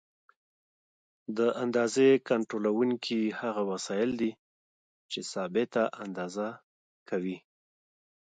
[1.37, 4.31] د اندازې کنټرولونکي هغه وسایل دي
[5.11, 6.47] چې ثابته اندازه
[7.09, 7.37] کوي.